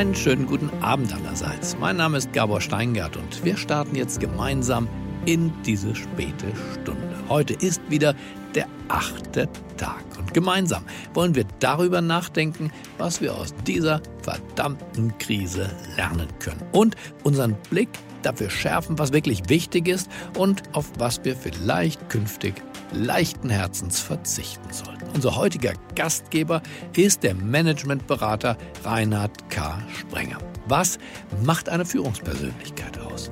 Einen 0.00 0.14
schönen 0.14 0.46
guten 0.46 0.70
Abend 0.82 1.12
allerseits. 1.12 1.76
Mein 1.78 1.98
Name 1.98 2.16
ist 2.16 2.32
Gabor 2.32 2.62
Steingart 2.62 3.18
und 3.18 3.44
wir 3.44 3.58
starten 3.58 3.94
jetzt 3.94 4.18
gemeinsam 4.18 4.88
in 5.26 5.52
diese 5.64 5.94
späte 5.94 6.46
Stunde. 6.72 7.14
Heute 7.28 7.52
ist 7.52 7.82
wieder 7.90 8.14
der 8.54 8.66
achte 8.88 9.46
Tag 9.76 10.02
und 10.18 10.32
gemeinsam 10.32 10.84
wollen 11.12 11.34
wir 11.34 11.44
darüber 11.58 12.00
nachdenken, 12.00 12.72
was 12.96 13.20
wir 13.20 13.34
aus 13.34 13.54
dieser 13.66 14.00
verdammten 14.22 15.18
Krise 15.18 15.68
lernen 15.98 16.28
können 16.38 16.62
und 16.72 16.96
unseren 17.22 17.54
Blick 17.68 17.90
dafür 18.22 18.48
schärfen, 18.48 18.98
was 18.98 19.12
wirklich 19.12 19.50
wichtig 19.50 19.86
ist 19.86 20.10
und 20.38 20.62
auf 20.72 20.90
was 20.96 21.22
wir 21.24 21.36
vielleicht 21.36 22.08
künftig 22.08 22.54
leichten 22.92 23.50
Herzens 23.50 24.00
verzichten 24.00 24.72
sollten. 24.72 25.04
Unser 25.14 25.36
heutiger 25.36 25.72
Gastgeber 25.94 26.62
ist 26.96 27.22
der 27.22 27.34
Managementberater 27.34 28.56
Reinhard 28.84 29.48
K. 29.50 29.78
Sprenger. 29.98 30.38
Was 30.66 30.98
macht 31.44 31.68
eine 31.68 31.84
Führungspersönlichkeit 31.84 32.98
aus? 33.00 33.30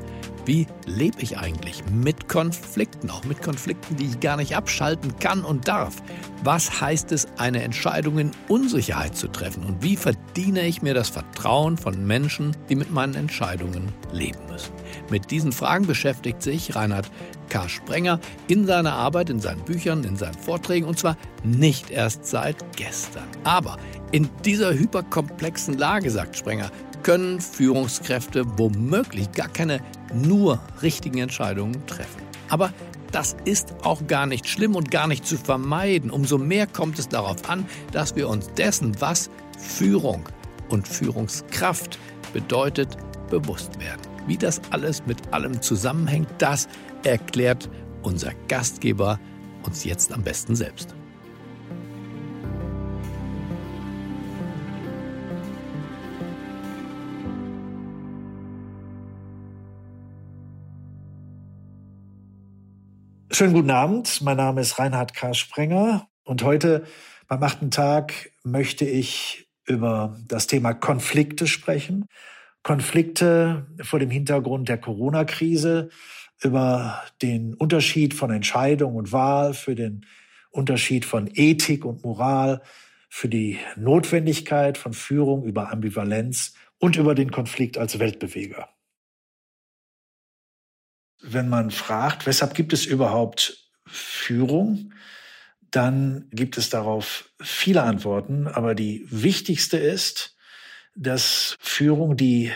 Wie 0.48 0.66
lebe 0.86 1.20
ich 1.20 1.36
eigentlich 1.36 1.82
mit 1.92 2.26
Konflikten, 2.26 3.10
auch 3.10 3.22
mit 3.24 3.42
Konflikten, 3.42 3.96
die 3.96 4.06
ich 4.06 4.20
gar 4.20 4.38
nicht 4.38 4.56
abschalten 4.56 5.18
kann 5.18 5.44
und 5.44 5.68
darf? 5.68 5.96
Was 6.42 6.80
heißt 6.80 7.12
es, 7.12 7.26
eine 7.36 7.62
Entscheidung 7.62 8.18
in 8.18 8.30
Unsicherheit 8.48 9.14
zu 9.14 9.28
treffen? 9.28 9.62
Und 9.64 9.82
wie 9.82 9.94
verdiene 9.94 10.66
ich 10.66 10.80
mir 10.80 10.94
das 10.94 11.10
Vertrauen 11.10 11.76
von 11.76 12.06
Menschen, 12.06 12.56
die 12.70 12.76
mit 12.76 12.90
meinen 12.90 13.14
Entscheidungen 13.14 13.92
leben 14.10 14.38
müssen? 14.48 14.72
Mit 15.10 15.30
diesen 15.30 15.52
Fragen 15.52 15.86
beschäftigt 15.86 16.40
sich 16.42 16.74
Reinhard 16.74 17.10
K. 17.48 17.68
Sprenger 17.68 18.20
in 18.46 18.66
seiner 18.66 18.92
Arbeit, 18.94 19.30
in 19.30 19.40
seinen 19.40 19.64
Büchern, 19.64 20.04
in 20.04 20.16
seinen 20.16 20.34
Vorträgen 20.34 20.86
und 20.86 20.98
zwar 20.98 21.16
nicht 21.44 21.90
erst 21.90 22.26
seit 22.26 22.76
gestern. 22.76 23.26
Aber 23.44 23.76
in 24.12 24.28
dieser 24.44 24.74
hyperkomplexen 24.74 25.76
Lage, 25.76 26.10
sagt 26.10 26.36
Sprenger, 26.36 26.70
können 27.02 27.40
Führungskräfte 27.40 28.44
womöglich 28.58 29.32
gar 29.32 29.48
keine 29.48 29.80
nur 30.12 30.60
richtigen 30.82 31.18
Entscheidungen 31.18 31.86
treffen. 31.86 32.22
Aber 32.48 32.72
das 33.12 33.36
ist 33.44 33.74
auch 33.82 34.06
gar 34.06 34.26
nicht 34.26 34.48
schlimm 34.48 34.76
und 34.76 34.90
gar 34.90 35.06
nicht 35.06 35.26
zu 35.26 35.36
vermeiden. 35.36 36.10
Umso 36.10 36.38
mehr 36.38 36.66
kommt 36.66 36.98
es 36.98 37.08
darauf 37.08 37.48
an, 37.48 37.66
dass 37.92 38.16
wir 38.16 38.28
uns 38.28 38.48
dessen, 38.54 39.00
was 39.00 39.30
Führung 39.58 40.28
und 40.68 40.86
Führungskraft 40.86 41.98
bedeutet, 42.32 42.96
bewusst 43.30 43.78
werden. 43.80 44.02
Wie 44.26 44.36
das 44.36 44.60
alles 44.70 45.06
mit 45.06 45.32
allem 45.32 45.62
zusammenhängt, 45.62 46.28
das 46.38 46.68
erklärt 47.04 47.68
unser 48.02 48.32
Gastgeber 48.48 49.18
uns 49.64 49.84
jetzt 49.84 50.12
am 50.12 50.22
besten 50.22 50.54
selbst. 50.56 50.94
Schönen 63.30 63.54
guten 63.54 63.70
Abend. 63.70 64.20
Mein 64.22 64.36
Name 64.36 64.60
ist 64.60 64.80
Reinhard 64.80 65.14
K. 65.14 65.32
Sprenger 65.32 66.08
und 66.24 66.42
heute 66.42 66.84
beim 67.28 67.40
achten 67.42 67.70
Tag 67.70 68.32
möchte 68.42 68.84
ich 68.84 69.48
über 69.64 70.16
das 70.26 70.48
Thema 70.48 70.72
Konflikte 70.72 71.46
sprechen. 71.46 72.06
Konflikte 72.64 73.66
vor 73.82 74.00
dem 74.00 74.10
Hintergrund 74.10 74.68
der 74.68 74.78
Corona-Krise, 74.78 75.90
über 76.42 77.02
den 77.22 77.54
Unterschied 77.54 78.14
von 78.14 78.30
Entscheidung 78.30 78.96
und 78.96 79.12
Wahl, 79.12 79.54
für 79.54 79.74
den 79.74 80.06
Unterschied 80.50 81.04
von 81.04 81.28
Ethik 81.32 81.84
und 81.84 82.04
Moral, 82.04 82.62
für 83.08 83.28
die 83.28 83.58
Notwendigkeit 83.76 84.78
von 84.78 84.92
Führung 84.92 85.44
über 85.44 85.72
Ambivalenz 85.72 86.54
und 86.78 86.96
über 86.96 87.14
den 87.14 87.30
Konflikt 87.30 87.78
als 87.78 87.98
Weltbeweger 87.98 88.68
wenn 91.20 91.48
man 91.48 91.70
fragt, 91.70 92.26
weshalb 92.26 92.54
gibt 92.54 92.72
es 92.72 92.86
überhaupt 92.86 93.70
Führung, 93.86 94.92
dann 95.70 96.28
gibt 96.30 96.56
es 96.56 96.70
darauf 96.70 97.30
viele 97.40 97.82
Antworten. 97.82 98.46
Aber 98.46 98.74
die 98.74 99.06
wichtigste 99.10 99.76
ist, 99.76 100.36
dass 100.94 101.56
Führung 101.60 102.16
die 102.16 102.52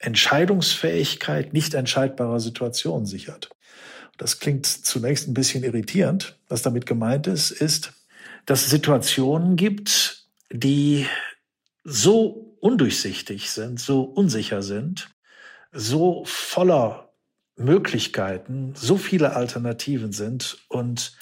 Entscheidungsfähigkeit 0.00 1.52
nicht 1.52 1.74
entscheidbarer 1.74 2.40
Situationen 2.40 3.06
sichert. 3.06 3.50
Das 4.16 4.38
klingt 4.38 4.66
zunächst 4.66 5.28
ein 5.28 5.34
bisschen 5.34 5.62
irritierend. 5.62 6.38
Was 6.48 6.62
damit 6.62 6.86
gemeint 6.86 7.26
ist, 7.26 7.50
ist, 7.50 7.92
dass 8.46 8.62
es 8.62 8.70
Situationen 8.70 9.56
gibt, 9.56 10.26
die 10.50 11.06
so 11.84 12.56
undurchsichtig 12.60 13.50
sind, 13.50 13.78
so 13.78 14.02
unsicher 14.02 14.62
sind, 14.62 15.10
so 15.72 16.24
voller 16.26 17.12
Möglichkeiten, 17.56 18.74
so 18.74 18.96
viele 18.96 19.36
Alternativen 19.36 20.12
sind 20.12 20.58
und 20.68 21.12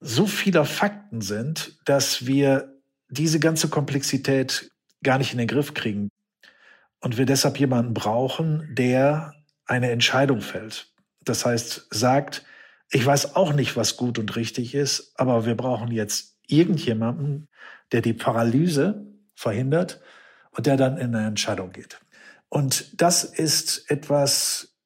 so 0.00 0.26
viele 0.26 0.64
Fakten 0.64 1.20
sind, 1.20 1.78
dass 1.84 2.26
wir 2.26 2.74
diese 3.08 3.40
ganze 3.40 3.68
Komplexität 3.68 4.70
gar 5.02 5.18
nicht 5.18 5.32
in 5.32 5.38
den 5.38 5.48
Griff 5.48 5.74
kriegen. 5.74 6.10
Und 7.00 7.16
wir 7.16 7.26
deshalb 7.26 7.58
jemanden 7.58 7.94
brauchen, 7.94 8.74
der 8.74 9.32
eine 9.66 9.90
Entscheidung 9.90 10.40
fällt. 10.40 10.92
Das 11.22 11.46
heißt, 11.46 11.86
sagt, 11.90 12.44
ich 12.90 13.04
weiß 13.04 13.36
auch 13.36 13.52
nicht, 13.52 13.76
was 13.76 13.96
gut 13.96 14.18
und 14.18 14.36
richtig 14.36 14.74
ist, 14.74 15.12
aber 15.16 15.46
wir 15.46 15.56
brauchen 15.56 15.90
jetzt 15.92 16.36
irgendjemanden, 16.46 17.48
der 17.92 18.02
die 18.02 18.12
Paralyse 18.12 19.06
verhindert 19.34 20.00
und 20.50 20.66
der 20.66 20.76
dann 20.76 20.98
in 20.98 21.14
eine 21.14 21.26
Entscheidung 21.26 21.72
geht. 21.72 22.00
Und 22.48 23.00
das 23.00 23.22
ist 23.24 23.90
etwas, 23.90 24.76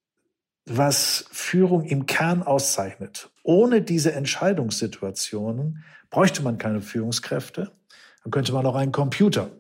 was 0.67 1.25
Führung 1.33 1.85
im 1.85 2.07
Kern 2.07 2.43
auszeichnet. 2.43 3.31
Ohne 3.43 3.83
diese 3.83 4.13
Entscheidungssituationen 4.13 5.83
bräuchte 6.11 6.43
man 6.43 6.59
keine 6.59 6.83
Führungskräfte. 6.83 7.73
Dann 8.23 8.31
könnte 8.31 8.53
man 8.53 8.67
auch 8.67 8.77
einen 8.77 8.93
Computer 8.93 9.51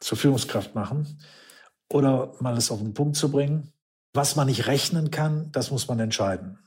zur 0.00 0.18
Führungskraft 0.18 0.74
machen 0.74 1.18
oder 1.94 2.32
mal 2.40 2.56
es 2.56 2.72
auf 2.72 2.80
den 2.80 2.92
Punkt 2.92 3.14
zu 3.14 3.30
bringen. 3.30 3.72
Was 4.12 4.34
man 4.34 4.48
nicht 4.48 4.66
rechnen 4.66 5.12
kann, 5.12 5.50
das 5.52 5.70
muss 5.70 5.86
man 5.86 6.00
entscheiden. 6.00 6.58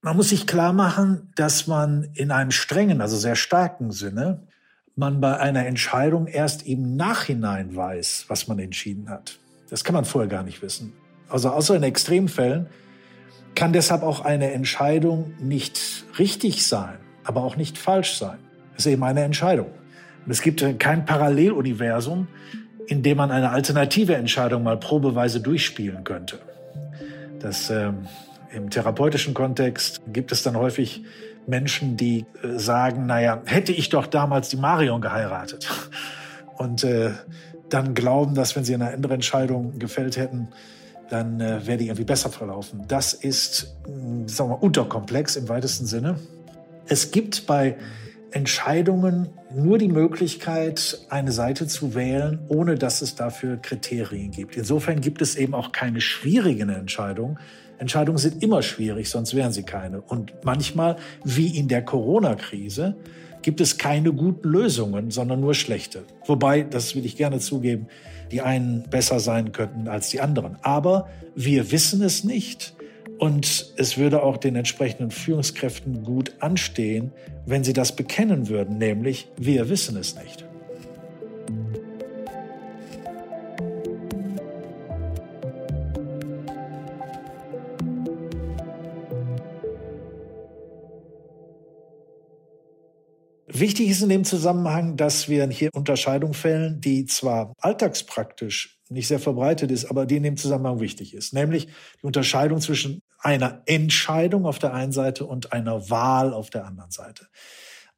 Man 0.00 0.16
muss 0.16 0.28
sich 0.28 0.46
klar 0.46 0.72
machen, 0.72 1.32
dass 1.34 1.66
man 1.66 2.04
in 2.14 2.30
einem 2.30 2.52
strengen, 2.52 3.00
also 3.00 3.16
sehr 3.16 3.34
starken 3.34 3.90
Sinne, 3.90 4.46
man 4.94 5.20
bei 5.20 5.38
einer 5.38 5.66
Entscheidung 5.66 6.28
erst 6.28 6.64
im 6.68 6.94
Nachhinein 6.94 7.74
weiß, 7.74 8.26
was 8.28 8.46
man 8.46 8.60
entschieden 8.60 9.10
hat. 9.10 9.40
Das 9.70 9.82
kann 9.82 9.94
man 9.94 10.04
vorher 10.04 10.28
gar 10.28 10.44
nicht 10.44 10.62
wissen. 10.62 10.92
Also 11.28 11.50
außer 11.50 11.74
in 11.74 11.82
Extremfällen 11.82 12.66
kann 13.56 13.72
deshalb 13.72 14.04
auch 14.04 14.20
eine 14.20 14.52
Entscheidung 14.52 15.34
nicht 15.40 16.04
richtig 16.16 16.64
sein, 16.64 16.98
aber 17.24 17.42
auch 17.42 17.56
nicht 17.56 17.76
falsch 17.76 18.16
sein. 18.16 18.38
Das 18.74 18.86
ist 18.86 18.92
eben 18.92 19.02
eine 19.02 19.24
Entscheidung. 19.24 19.66
Und 20.24 20.30
es 20.30 20.42
gibt 20.42 20.64
kein 20.78 21.04
Paralleluniversum, 21.06 22.28
in 22.86 23.02
dem 23.02 23.16
man 23.16 23.30
eine 23.30 23.50
alternative 23.50 24.14
Entscheidung 24.14 24.62
mal 24.62 24.78
probeweise 24.78 25.40
durchspielen 25.40 26.04
könnte. 26.04 26.38
Das, 27.40 27.70
äh, 27.70 27.92
Im 28.52 28.70
therapeutischen 28.70 29.34
Kontext 29.34 30.00
gibt 30.12 30.32
es 30.32 30.42
dann 30.42 30.56
häufig 30.56 31.02
Menschen, 31.46 31.96
die 31.96 32.26
äh, 32.42 32.58
sagen, 32.58 33.06
naja, 33.06 33.42
hätte 33.44 33.72
ich 33.72 33.88
doch 33.88 34.06
damals 34.06 34.48
die 34.48 34.56
Marion 34.56 35.00
geheiratet. 35.00 35.68
Und 36.56 36.84
äh, 36.84 37.10
dann 37.68 37.94
glauben, 37.94 38.34
dass 38.34 38.56
wenn 38.56 38.64
sie 38.64 38.74
eine 38.74 38.92
andere 38.92 39.14
Entscheidung 39.14 39.78
gefällt 39.78 40.16
hätten, 40.16 40.48
dann 41.10 41.40
äh, 41.40 41.66
wäre 41.66 41.78
die 41.78 41.86
irgendwie 41.86 42.04
besser 42.04 42.30
verlaufen. 42.30 42.84
Das 42.88 43.12
ist, 43.12 43.76
mh, 43.86 44.28
sagen 44.28 44.50
wir 44.50 44.56
mal, 44.56 44.62
unterkomplex 44.62 45.36
im 45.36 45.48
weitesten 45.48 45.86
Sinne. 45.86 46.18
Es 46.88 47.10
gibt 47.10 47.46
bei 47.46 47.76
Entscheidungen 48.36 49.30
nur 49.54 49.78
die 49.78 49.88
Möglichkeit, 49.88 51.00
eine 51.08 51.32
Seite 51.32 51.66
zu 51.66 51.94
wählen, 51.94 52.38
ohne 52.48 52.74
dass 52.74 53.00
es 53.00 53.14
dafür 53.14 53.56
Kriterien 53.56 54.30
gibt. 54.30 54.58
Insofern 54.58 55.00
gibt 55.00 55.22
es 55.22 55.36
eben 55.36 55.54
auch 55.54 55.72
keine 55.72 56.02
schwierigen 56.02 56.68
Entscheidungen. 56.68 57.38
Entscheidungen 57.78 58.18
sind 58.18 58.42
immer 58.42 58.60
schwierig, 58.60 59.08
sonst 59.08 59.34
wären 59.34 59.52
sie 59.52 59.62
keine. 59.62 60.02
Und 60.02 60.34
manchmal, 60.44 60.96
wie 61.24 61.56
in 61.56 61.68
der 61.68 61.82
Corona-Krise, 61.82 62.96
gibt 63.40 63.62
es 63.62 63.78
keine 63.78 64.12
guten 64.12 64.46
Lösungen, 64.46 65.10
sondern 65.10 65.40
nur 65.40 65.54
schlechte. 65.54 66.04
Wobei, 66.26 66.60
das 66.60 66.94
will 66.94 67.06
ich 67.06 67.16
gerne 67.16 67.38
zugeben, 67.38 67.86
die 68.30 68.42
einen 68.42 68.82
besser 68.90 69.18
sein 69.18 69.52
könnten 69.52 69.88
als 69.88 70.10
die 70.10 70.20
anderen. 70.20 70.58
Aber 70.60 71.08
wir 71.34 71.72
wissen 71.72 72.02
es 72.02 72.22
nicht. 72.22 72.75
Und 73.18 73.72
es 73.76 73.96
würde 73.96 74.22
auch 74.22 74.36
den 74.36 74.56
entsprechenden 74.56 75.10
Führungskräften 75.10 76.02
gut 76.04 76.34
anstehen, 76.40 77.12
wenn 77.46 77.64
sie 77.64 77.72
das 77.72 77.96
bekennen 77.96 78.48
würden, 78.48 78.78
nämlich 78.78 79.28
wir 79.38 79.68
wissen 79.68 79.96
es 79.96 80.14
nicht. 80.16 80.44
Wichtig 93.58 93.88
ist 93.88 94.02
in 94.02 94.10
dem 94.10 94.24
Zusammenhang, 94.24 94.98
dass 94.98 95.30
wir 95.30 95.48
hier 95.48 95.70
Unterscheidung 95.72 96.34
fällen, 96.34 96.78
die 96.82 97.06
zwar 97.06 97.54
alltagspraktisch 97.58 98.78
nicht 98.90 99.08
sehr 99.08 99.18
verbreitet 99.18 99.70
ist, 99.70 99.86
aber 99.86 100.04
die 100.04 100.16
in 100.16 100.24
dem 100.24 100.36
Zusammenhang 100.36 100.80
wichtig 100.80 101.14
ist. 101.14 101.32
Nämlich 101.32 101.66
die 101.66 102.06
Unterscheidung 102.06 102.60
zwischen 102.60 103.00
einer 103.26 103.62
Entscheidung 103.66 104.46
auf 104.46 104.60
der 104.60 104.72
einen 104.72 104.92
Seite 104.92 105.26
und 105.26 105.52
einer 105.52 105.90
Wahl 105.90 106.32
auf 106.32 106.48
der 106.48 106.64
anderen 106.64 106.92
Seite. 106.92 107.26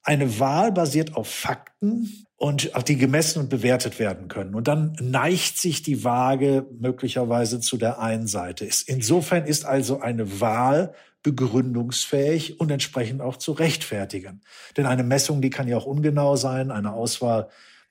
Eine 0.02 0.40
Wahl 0.40 0.72
basiert 0.72 1.16
auf 1.16 1.28
Fakten 1.28 2.24
und 2.36 2.74
auf 2.74 2.82
die 2.82 2.96
gemessen 2.96 3.40
und 3.40 3.50
bewertet 3.50 3.98
werden 3.98 4.28
können. 4.28 4.54
Und 4.54 4.68
dann 4.68 4.96
neigt 5.02 5.58
sich 5.58 5.82
die 5.82 6.02
Waage 6.02 6.66
möglicherweise 6.80 7.60
zu 7.60 7.76
der 7.76 7.98
einen 7.98 8.26
Seite. 8.26 8.66
Insofern 8.86 9.44
ist 9.44 9.66
also 9.66 10.00
eine 10.00 10.40
Wahl 10.40 10.94
begründungsfähig 11.22 12.58
und 12.58 12.70
entsprechend 12.70 13.20
auch 13.20 13.36
zu 13.36 13.52
rechtfertigen. 13.52 14.40
Denn 14.78 14.86
eine 14.86 15.04
Messung, 15.04 15.42
die 15.42 15.50
kann 15.50 15.68
ja 15.68 15.76
auch 15.76 15.84
ungenau 15.84 16.36
sein, 16.36 16.70
eine 16.70 16.94
Auswahl 16.94 17.50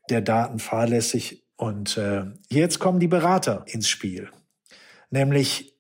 der 0.09 0.21
Daten 0.21 0.57
fahrlässig. 0.57 1.45
Und 1.55 1.97
äh, 1.97 2.23
jetzt 2.49 2.79
kommen 2.79 2.99
die 2.99 3.07
Berater 3.07 3.63
ins 3.67 3.89
Spiel. 3.89 4.31
Nämlich 5.11 5.76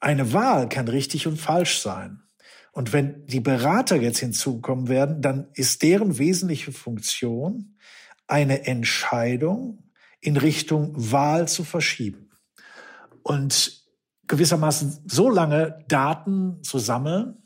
eine 0.00 0.32
Wahl 0.32 0.68
kann 0.68 0.88
richtig 0.88 1.26
und 1.26 1.38
falsch 1.38 1.80
sein. 1.80 2.22
Und 2.72 2.92
wenn 2.92 3.26
die 3.26 3.40
Berater 3.40 3.96
jetzt 3.96 4.18
hinzukommen 4.18 4.88
werden, 4.88 5.20
dann 5.20 5.48
ist 5.54 5.82
deren 5.82 6.18
wesentliche 6.18 6.72
Funktion, 6.72 7.76
eine 8.28 8.66
Entscheidung 8.66 9.90
in 10.20 10.36
Richtung 10.36 10.92
Wahl 10.94 11.48
zu 11.48 11.64
verschieben. 11.64 12.30
Und 13.22 13.84
gewissermaßen 14.28 15.04
so 15.06 15.30
lange 15.30 15.84
Daten 15.88 16.62
zu 16.62 16.78
sammeln, 16.78 17.42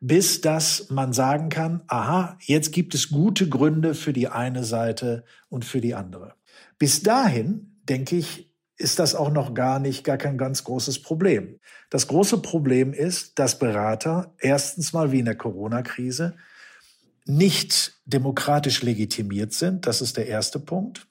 bis 0.00 0.40
dass 0.40 0.90
man 0.90 1.12
sagen 1.12 1.48
kann, 1.48 1.82
aha, 1.86 2.36
jetzt 2.40 2.72
gibt 2.72 2.94
es 2.94 3.10
gute 3.10 3.48
Gründe 3.48 3.94
für 3.94 4.12
die 4.12 4.28
eine 4.28 4.64
Seite 4.64 5.24
und 5.48 5.64
für 5.64 5.80
die 5.80 5.94
andere. 5.94 6.34
Bis 6.78 7.02
dahin, 7.02 7.80
denke 7.84 8.16
ich, 8.16 8.51
ist 8.76 8.98
das 8.98 9.14
auch 9.14 9.30
noch 9.30 9.54
gar 9.54 9.78
nicht, 9.78 10.04
gar 10.04 10.16
kein 10.16 10.38
ganz 10.38 10.64
großes 10.64 11.02
Problem. 11.02 11.60
Das 11.90 12.08
große 12.08 12.38
Problem 12.38 12.92
ist, 12.92 13.38
dass 13.38 13.58
Berater 13.58 14.34
erstens 14.38 14.92
mal 14.92 15.12
wie 15.12 15.20
in 15.20 15.26
der 15.26 15.36
Corona-Krise 15.36 16.34
nicht 17.24 18.00
demokratisch 18.04 18.82
legitimiert 18.82 19.52
sind. 19.52 19.86
Das 19.86 20.00
ist 20.00 20.16
der 20.16 20.26
erste 20.26 20.58
Punkt. 20.58 21.06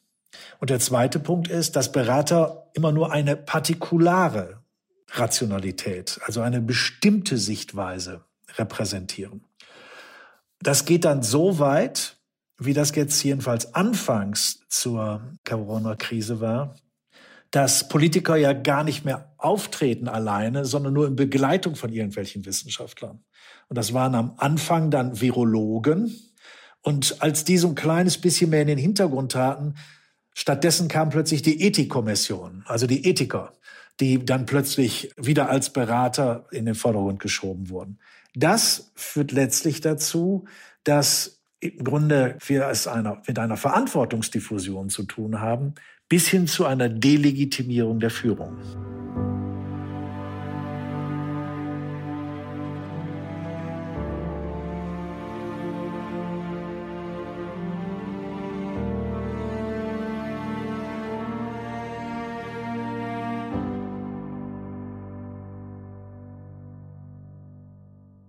Und 0.60 0.69
der 0.69 0.80
zweite 0.80 1.19
Punkt 1.19 1.48
ist, 1.48 1.75
dass 1.75 1.92
Berater 1.92 2.69
immer 2.74 2.92
nur 2.92 3.12
eine 3.12 3.36
partikulare 3.36 4.62
Rationalität, 5.12 6.19
also 6.25 6.42
eine 6.42 6.62
bestimmte 6.62 7.38
Sichtweise 7.38 8.24
repräsentieren. 8.58 9.46
Das 10.60 10.86
geht 10.86 11.06
dann 11.06 11.24
so 11.24 11.60
weit, 11.60 12.18
wie 12.58 12.74
das 12.74 12.96
jetzt 12.96 13.22
jedenfalls 13.24 13.74
anfangs 13.74 14.62
zur 14.69 15.22
Corona-Krise 15.44 16.40
war, 16.40 16.75
dass 17.51 17.88
Politiker 17.88 18.36
ja 18.36 18.53
gar 18.53 18.83
nicht 18.83 19.06
mehr 19.06 19.33
auftreten 19.38 20.07
alleine, 20.07 20.65
sondern 20.65 20.94
nur 20.94 21.07
in 21.07 21.15
Begleitung 21.15 21.75
von 21.75 21.92
irgendwelchen 21.92 22.45
Wissenschaftlern. 22.45 23.24
Und 23.68 23.77
das 23.77 23.94
waren 23.94 24.15
am 24.15 24.33
Anfang 24.38 24.89
dann 24.89 25.19
Virologen. 25.19 26.15
Und 26.81 27.21
als 27.21 27.44
die 27.44 27.57
so 27.57 27.68
ein 27.68 27.75
kleines 27.75 28.18
bisschen 28.18 28.50
mehr 28.50 28.62
in 28.62 28.68
den 28.68 28.77
Hintergrund 28.77 29.33
traten, 29.33 29.75
stattdessen 30.33 30.88
kam 30.88 31.09
plötzlich 31.09 31.42
die 31.42 31.62
Ethikkommission, 31.62 32.63
also 32.65 32.88
die 32.88 33.07
Ethiker 33.07 33.53
die 34.01 34.25
dann 34.25 34.45
plötzlich 34.45 35.13
wieder 35.15 35.50
als 35.50 35.71
Berater 35.71 36.48
in 36.51 36.65
den 36.65 36.75
Vordergrund 36.75 37.19
geschoben 37.19 37.69
wurden. 37.69 38.00
Das 38.33 38.92
führt 38.95 39.31
letztlich 39.31 39.80
dazu, 39.81 40.45
dass 40.83 41.44
im 41.59 41.83
Grunde 41.83 42.38
wir 42.45 42.68
es 42.68 42.88
einer, 42.88 43.21
mit 43.27 43.38
einer 43.38 43.57
Verantwortungsdiffusion 43.57 44.89
zu 44.89 45.03
tun 45.03 45.39
haben, 45.39 45.75
bis 46.12 46.28
hin 46.28 46.46
zu 46.46 46.66
einer 46.66 46.90
Delegitimierung 46.90 48.02
der 48.02 48.10
Führung. 48.10 48.58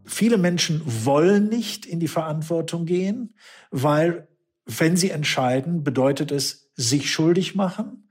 Viele 0.05 0.39
Menschen 0.39 0.83
wollen 0.87 1.49
nicht 1.49 1.85
in 1.85 1.99
die 1.99 2.07
Verantwortung 2.07 2.87
gehen, 2.87 3.35
weil 3.73 4.29
wenn 4.67 4.97
sie 4.97 5.11
entscheiden, 5.11 5.83
bedeutet 5.83 6.31
es 6.31 6.62
sich 6.75 7.11
schuldig 7.11 7.55
machen, 7.55 8.09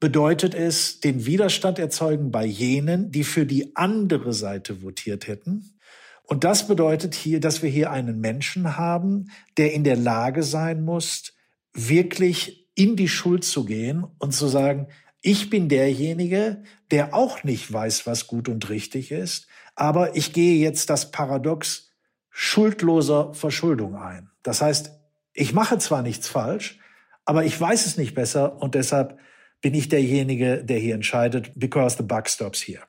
bedeutet 0.00 0.54
es 0.54 1.00
den 1.00 1.26
Widerstand 1.26 1.78
erzeugen 1.78 2.30
bei 2.30 2.44
jenen, 2.44 3.10
die 3.10 3.24
für 3.24 3.46
die 3.46 3.74
andere 3.76 4.32
Seite 4.32 4.82
votiert 4.82 5.26
hätten. 5.26 5.78
Und 6.24 6.44
das 6.44 6.66
bedeutet 6.66 7.14
hier, 7.14 7.40
dass 7.40 7.62
wir 7.62 7.70
hier 7.70 7.90
einen 7.90 8.20
Menschen 8.20 8.76
haben, 8.76 9.30
der 9.56 9.72
in 9.72 9.84
der 9.84 9.96
Lage 9.96 10.42
sein 10.42 10.84
muss, 10.84 11.32
wirklich 11.72 12.68
in 12.74 12.96
die 12.96 13.08
Schuld 13.08 13.44
zu 13.44 13.64
gehen 13.64 14.04
und 14.18 14.34
zu 14.34 14.48
sagen, 14.48 14.88
ich 15.22 15.50
bin 15.50 15.68
derjenige, 15.68 16.62
der 16.90 17.14
auch 17.14 17.42
nicht 17.42 17.72
weiß, 17.72 18.06
was 18.06 18.26
gut 18.26 18.48
und 18.48 18.68
richtig 18.68 19.10
ist, 19.10 19.46
aber 19.74 20.16
ich 20.16 20.32
gehe 20.32 20.58
jetzt 20.58 20.90
das 20.90 21.10
Paradox 21.10 21.90
schuldloser 22.30 23.32
Verschuldung 23.34 23.96
ein. 23.96 24.30
Das 24.42 24.62
heißt, 24.62 24.90
ich 25.32 25.52
mache 25.52 25.78
zwar 25.78 26.02
nichts 26.02 26.28
falsch, 26.28 26.78
aber 27.26 27.44
ich 27.44 27.60
weiß 27.60 27.84
es 27.86 27.98
nicht 27.98 28.14
besser 28.14 28.62
und 28.62 28.74
deshalb 28.74 29.18
bin 29.60 29.74
ich 29.74 29.88
derjenige, 29.88 30.64
der 30.64 30.78
hier 30.78 30.94
entscheidet, 30.94 31.52
because 31.54 31.96
the 31.96 32.02
buck 32.02 32.28
stops 32.28 32.60
here. 32.60 32.82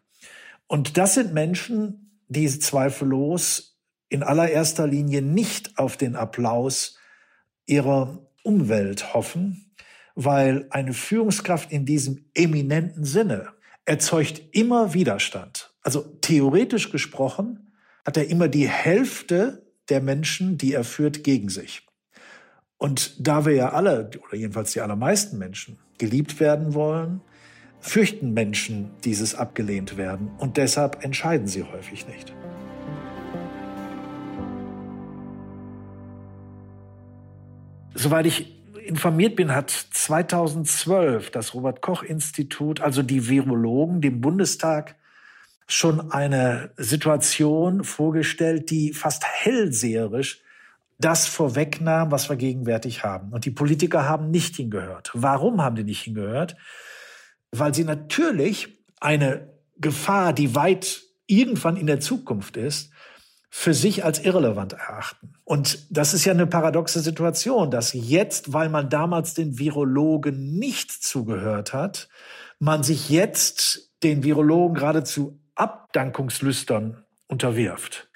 Und 0.67 0.97
das 0.97 1.15
sind 1.15 1.33
Menschen, 1.33 2.21
die 2.27 2.47
zweifellos 2.47 3.77
in 4.09 4.23
allererster 4.23 4.87
Linie 4.87 5.21
nicht 5.21 5.77
auf 5.77 5.97
den 5.97 6.15
Applaus 6.15 6.97
ihrer 7.65 8.25
Umwelt 8.43 9.13
hoffen, 9.13 9.73
weil 10.15 10.67
eine 10.69 10.93
Führungskraft 10.93 11.71
in 11.71 11.85
diesem 11.85 12.25
eminenten 12.33 13.05
Sinne 13.05 13.49
erzeugt 13.85 14.41
immer 14.51 14.93
Widerstand. 14.93 15.73
Also 15.81 16.01
theoretisch 16.21 16.91
gesprochen 16.91 17.71
hat 18.05 18.17
er 18.17 18.29
immer 18.29 18.47
die 18.47 18.67
Hälfte 18.67 19.65
der 19.89 20.01
Menschen, 20.01 20.57
die 20.57 20.73
er 20.73 20.83
führt, 20.83 21.23
gegen 21.23 21.49
sich. 21.49 21.86
Und 22.77 23.27
da 23.27 23.45
wir 23.45 23.53
ja 23.53 23.69
alle, 23.69 24.09
oder 24.27 24.35
jedenfalls 24.35 24.71
die 24.73 24.81
allermeisten 24.81 25.37
Menschen, 25.37 25.79
geliebt 25.97 26.39
werden 26.39 26.73
wollen, 26.73 27.21
fürchten 27.79 28.33
Menschen 28.33 28.91
dieses 29.03 29.33
abgelehnt 29.33 29.97
werden 29.97 30.31
und 30.37 30.57
deshalb 30.57 31.03
entscheiden 31.03 31.47
sie 31.47 31.63
häufig 31.63 32.07
nicht. 32.07 32.33
Soweit 37.93 38.27
ich 38.27 38.55
informiert 38.85 39.35
bin, 39.35 39.55
hat 39.55 39.71
2012 39.71 41.31
das 41.31 41.55
Robert 41.55 41.81
Koch 41.81 42.03
Institut, 42.03 42.79
also 42.79 43.01
die 43.01 43.27
Virologen, 43.27 44.01
dem 44.01 44.21
Bundestag 44.21 44.95
schon 45.67 46.11
eine 46.11 46.71
Situation 46.77 47.83
vorgestellt, 47.83 48.69
die 48.69 48.93
fast 48.93 49.25
hellseherisch 49.25 50.41
das 50.99 51.27
vorwegnahm, 51.27 52.11
was 52.11 52.29
wir 52.29 52.35
gegenwärtig 52.35 53.03
haben. 53.03 53.31
Und 53.31 53.45
die 53.45 53.51
Politiker 53.51 54.07
haben 54.07 54.31
nicht 54.31 54.55
hingehört. 54.55 55.11
Warum 55.13 55.61
haben 55.61 55.75
die 55.75 55.83
nicht 55.83 56.01
hingehört? 56.01 56.55
Weil 57.51 57.73
sie 57.73 57.83
natürlich 57.83 58.83
eine 58.99 59.53
Gefahr, 59.77 60.33
die 60.33 60.55
weit 60.55 61.01
irgendwann 61.27 61.77
in 61.77 61.87
der 61.87 61.99
Zukunft 61.99 62.57
ist, 62.57 62.91
für 63.49 63.73
sich 63.73 64.03
als 64.03 64.19
irrelevant 64.19 64.73
erachten. 64.73 65.33
Und 65.43 65.87
das 65.89 66.13
ist 66.13 66.25
ja 66.25 66.33
eine 66.33 66.47
paradoxe 66.47 66.99
Situation, 66.99 67.71
dass 67.71 67.93
jetzt, 67.93 68.53
weil 68.53 68.69
man 68.69 68.89
damals 68.89 69.33
den 69.33 69.57
Virologen 69.57 70.57
nicht 70.57 70.91
zugehört 70.91 71.73
hat, 71.73 72.09
man 72.59 72.83
sich 72.83 73.09
jetzt 73.09 73.91
den 74.03 74.23
Virologen 74.23 74.75
geradezu 74.75 75.39
Abdankungslüstern 75.55 77.03
unterwirft. 77.27 78.06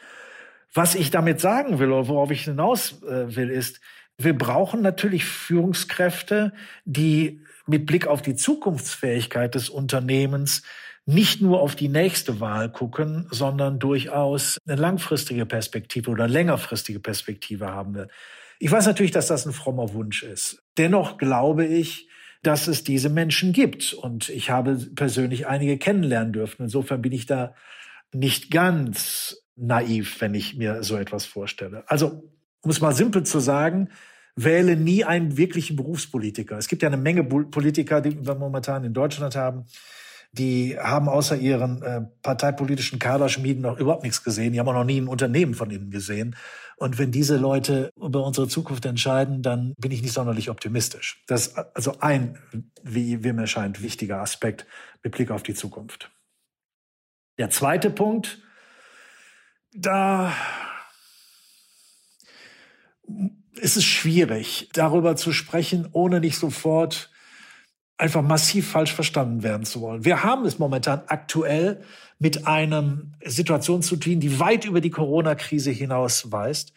Was 0.73 0.95
ich 0.95 1.11
damit 1.11 1.41
sagen 1.41 1.79
will 1.79 1.91
oder 1.91 2.07
worauf 2.07 2.31
ich 2.31 2.43
hinaus 2.43 3.03
äh, 3.03 3.35
will, 3.35 3.49
ist, 3.49 3.81
wir 4.17 4.37
brauchen 4.37 4.81
natürlich 4.81 5.25
Führungskräfte, 5.25 6.53
die 6.85 7.41
mit 7.65 7.85
Blick 7.85 8.07
auf 8.07 8.21
die 8.21 8.35
Zukunftsfähigkeit 8.35 9.55
des 9.55 9.69
Unternehmens 9.69 10.63
nicht 11.05 11.41
nur 11.41 11.59
auf 11.61 11.75
die 11.75 11.89
nächste 11.89 12.39
Wahl 12.39 12.71
gucken, 12.71 13.27
sondern 13.31 13.79
durchaus 13.79 14.57
eine 14.67 14.79
langfristige 14.79 15.45
Perspektive 15.45 16.11
oder 16.11 16.27
längerfristige 16.27 16.99
Perspektive 16.99 17.69
haben 17.69 17.95
will. 17.95 18.07
Ich 18.59 18.71
weiß 18.71 18.85
natürlich, 18.85 19.11
dass 19.11 19.27
das 19.27 19.45
ein 19.47 19.53
frommer 19.53 19.93
Wunsch 19.93 20.21
ist. 20.21 20.63
Dennoch 20.77 21.17
glaube 21.17 21.65
ich, 21.65 22.07
dass 22.43 22.67
es 22.67 22.83
diese 22.83 23.09
Menschen 23.09 23.53
gibt. 23.53 23.93
Und 23.93 24.29
ich 24.29 24.51
habe 24.51 24.75
persönlich 24.95 25.47
einige 25.47 25.77
kennenlernen 25.77 26.33
dürfen. 26.33 26.63
Insofern 26.63 27.01
bin 27.01 27.11
ich 27.11 27.25
da 27.25 27.55
nicht 28.13 28.51
ganz 28.51 29.43
naiv, 29.61 30.19
wenn 30.19 30.33
ich 30.33 30.57
mir 30.57 30.83
so 30.83 30.97
etwas 30.97 31.25
vorstelle. 31.25 31.83
Also 31.87 32.23
um 32.61 32.71
es 32.71 32.81
mal 32.81 32.93
simpel 32.93 33.23
zu 33.23 33.39
sagen, 33.39 33.89
wähle 34.35 34.75
nie 34.75 35.03
einen 35.03 35.37
wirklichen 35.37 35.75
Berufspolitiker. 35.75 36.57
Es 36.57 36.67
gibt 36.67 36.81
ja 36.81 36.89
eine 36.89 36.97
Menge 36.97 37.23
Politiker, 37.23 38.01
die 38.01 38.25
wir 38.25 38.35
momentan 38.35 38.83
in 38.83 38.93
Deutschland 38.93 39.35
haben, 39.35 39.65
die 40.33 40.77
haben 40.79 41.09
außer 41.09 41.35
ihren 41.35 41.81
äh, 41.81 42.01
parteipolitischen 42.21 42.99
Kaderschmieden 42.99 43.63
noch 43.63 43.77
überhaupt 43.77 44.03
nichts 44.03 44.23
gesehen. 44.23 44.53
Die 44.53 44.59
haben 44.59 44.69
auch 44.69 44.73
noch 44.73 44.85
nie 44.85 45.01
ein 45.01 45.09
Unternehmen 45.09 45.55
von 45.55 45.69
ihnen 45.69 45.91
gesehen. 45.91 46.37
Und 46.77 46.97
wenn 46.97 47.11
diese 47.11 47.35
Leute 47.35 47.91
über 48.01 48.25
unsere 48.25 48.47
Zukunft 48.47 48.85
entscheiden, 48.85 49.41
dann 49.41 49.73
bin 49.77 49.91
ich 49.91 50.01
nicht 50.01 50.13
sonderlich 50.13 50.49
optimistisch. 50.49 51.21
Das 51.27 51.47
ist 51.47 51.57
also 51.75 51.99
ein, 51.99 52.37
wie, 52.81 53.25
wie 53.25 53.33
mir 53.33 53.45
scheint, 53.45 53.83
wichtiger 53.83 54.21
Aspekt 54.21 54.65
mit 55.03 55.13
Blick 55.13 55.31
auf 55.31 55.43
die 55.43 55.53
Zukunft. 55.53 56.11
Der 57.37 57.49
zweite 57.49 57.89
Punkt, 57.89 58.39
da 59.73 60.33
ist 63.55 63.77
es 63.77 63.83
schwierig, 63.83 64.69
darüber 64.73 65.15
zu 65.15 65.33
sprechen, 65.33 65.87
ohne 65.91 66.19
nicht 66.19 66.37
sofort 66.37 67.11
einfach 67.97 68.23
massiv 68.23 68.69
falsch 68.69 68.93
verstanden 68.93 69.43
werden 69.43 69.65
zu 69.65 69.81
wollen. 69.81 70.03
Wir 70.03 70.23
haben 70.23 70.45
es 70.45 70.57
momentan 70.57 71.03
aktuell 71.07 71.83
mit 72.17 72.47
einer 72.47 73.01
Situation 73.23 73.83
zu 73.83 73.95
tun, 73.95 74.19
die 74.19 74.39
weit 74.39 74.65
über 74.65 74.81
die 74.81 74.89
Corona-Krise 74.89 75.69
hinaus 75.69 76.31
weist. 76.31 76.73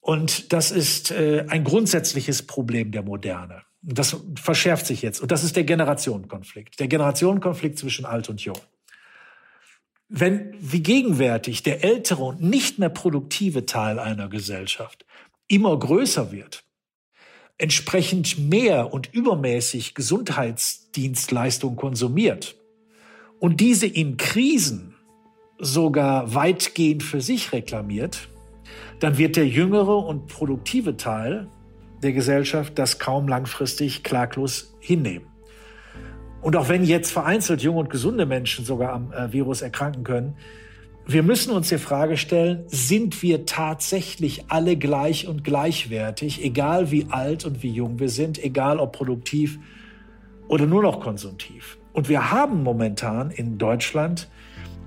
Und 0.00 0.52
das 0.52 0.72
ist 0.72 1.12
äh, 1.12 1.46
ein 1.48 1.62
grundsätzliches 1.62 2.44
Problem 2.44 2.90
der 2.90 3.02
Moderne. 3.02 3.62
Das 3.82 4.16
verschärft 4.40 4.86
sich 4.86 5.02
jetzt. 5.02 5.20
Und 5.20 5.30
das 5.30 5.44
ist 5.44 5.54
der 5.54 5.64
Generationenkonflikt. 5.64 6.78
Der 6.80 6.88
Generationenkonflikt 6.88 7.78
zwischen 7.78 8.04
alt 8.04 8.28
und 8.28 8.40
jung. 8.40 8.58
Wenn 10.14 10.54
wie 10.60 10.82
gegenwärtig 10.82 11.62
der 11.62 11.82
ältere 11.82 12.22
und 12.22 12.42
nicht 12.42 12.78
mehr 12.78 12.90
produktive 12.90 13.64
Teil 13.64 13.98
einer 13.98 14.28
Gesellschaft 14.28 15.06
immer 15.48 15.74
größer 15.78 16.30
wird, 16.30 16.64
entsprechend 17.56 18.38
mehr 18.38 18.92
und 18.92 19.14
übermäßig 19.14 19.94
Gesundheitsdienstleistungen 19.94 21.76
konsumiert 21.76 22.56
und 23.40 23.60
diese 23.60 23.86
in 23.86 24.18
Krisen 24.18 24.94
sogar 25.58 26.34
weitgehend 26.34 27.02
für 27.02 27.22
sich 27.22 27.52
reklamiert, 27.54 28.28
dann 29.00 29.16
wird 29.16 29.36
der 29.36 29.48
jüngere 29.48 29.96
und 29.96 30.26
produktive 30.26 30.98
Teil 30.98 31.48
der 32.02 32.12
Gesellschaft 32.12 32.78
das 32.78 32.98
kaum 32.98 33.28
langfristig 33.28 34.02
klaglos 34.02 34.74
hinnehmen. 34.78 35.31
Und 36.42 36.56
auch 36.56 36.68
wenn 36.68 36.84
jetzt 36.84 37.12
vereinzelt 37.12 37.62
junge 37.62 37.80
und 37.80 37.90
gesunde 37.90 38.26
Menschen 38.26 38.64
sogar 38.64 38.92
am 38.92 39.12
äh, 39.12 39.32
Virus 39.32 39.62
erkranken 39.62 40.04
können, 40.04 40.36
wir 41.06 41.22
müssen 41.24 41.52
uns 41.52 41.68
die 41.68 41.78
Frage 41.78 42.16
stellen, 42.16 42.64
sind 42.68 43.22
wir 43.22 43.44
tatsächlich 43.44 44.44
alle 44.48 44.76
gleich 44.76 45.26
und 45.26 45.42
gleichwertig, 45.42 46.44
egal 46.44 46.92
wie 46.92 47.06
alt 47.10 47.44
und 47.44 47.62
wie 47.62 47.70
jung 47.70 47.98
wir 47.98 48.08
sind, 48.08 48.42
egal 48.42 48.78
ob 48.78 48.92
produktiv 48.92 49.58
oder 50.46 50.66
nur 50.66 50.82
noch 50.82 51.00
konsumtiv. 51.00 51.78
Und 51.92 52.08
wir 52.08 52.30
haben 52.30 52.62
momentan 52.62 53.30
in 53.30 53.58
Deutschland 53.58 54.28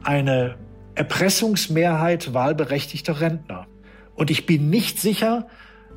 eine 0.04 0.56
Erpressungsmehrheit 0.96 2.34
wahlberechtigter 2.34 3.20
Rentner. 3.20 3.68
Und 4.16 4.32
ich 4.32 4.46
bin 4.46 4.70
nicht 4.70 5.00
sicher, 5.00 5.48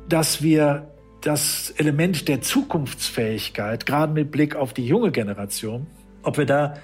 dass 0.09 0.41
wir 0.41 0.91
das 1.21 1.71
Element 1.71 2.27
der 2.27 2.41
Zukunftsfähigkeit, 2.41 3.85
gerade 3.85 4.13
mit 4.13 4.31
Blick 4.31 4.55
auf 4.55 4.73
die 4.73 4.85
junge 4.85 5.11
Generation, 5.11 5.87
ob 6.23 6.37
wir 6.37 6.45
da 6.45 6.75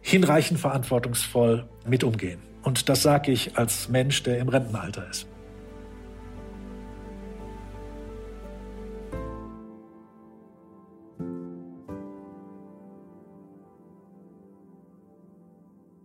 hinreichend 0.00 0.60
verantwortungsvoll 0.60 1.68
mit 1.86 2.04
umgehen. 2.04 2.40
Und 2.62 2.88
das 2.88 3.02
sage 3.02 3.32
ich 3.32 3.56
als 3.58 3.88
Mensch, 3.88 4.22
der 4.22 4.38
im 4.38 4.48
Rentenalter 4.48 5.08
ist. 5.08 5.26